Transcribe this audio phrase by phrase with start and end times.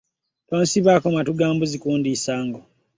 [0.47, 2.59] Tonsibaako matu ga mbuzi kundiisa ngo.